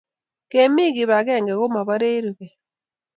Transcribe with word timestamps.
kemi 0.51 0.85
kip 0.95 1.09
akeng'eng'e 1.19 1.53
ko 1.59 1.65
maparech 1.75 2.21
rubet 2.23 2.53